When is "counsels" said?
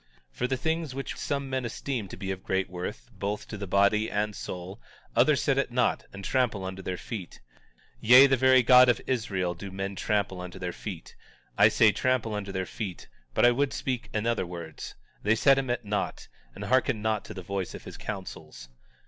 17.97-18.69